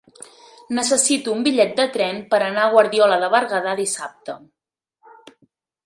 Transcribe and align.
Necessito 0.77 1.35
un 1.37 1.43
bitllet 1.47 1.75
de 1.81 1.85
tren 1.97 2.23
per 2.33 2.41
anar 2.47 2.65
a 2.65 2.73
Guardiola 2.73 3.21
de 3.25 3.31
Berguedà 3.37 3.79
dissabte. 3.85 4.41